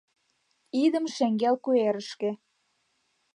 [0.83, 2.31] Идым шеҥгел куэрышке